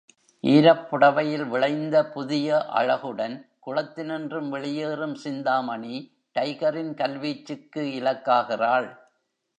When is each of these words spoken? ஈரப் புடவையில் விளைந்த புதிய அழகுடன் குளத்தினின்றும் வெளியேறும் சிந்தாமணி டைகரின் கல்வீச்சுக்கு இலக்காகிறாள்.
ஈரப் 0.43 0.85
புடவையில் 0.89 1.43
விளைந்த 1.45 2.09
புதிய 2.09 2.65
அழகுடன் 2.69 3.35
குளத்தினின்றும் 3.67 4.49
வெளியேறும் 4.49 5.15
சிந்தாமணி 5.15 5.95
டைகரின் 6.35 6.93
கல்வீச்சுக்கு 6.93 7.83
இலக்காகிறாள். 7.99 8.89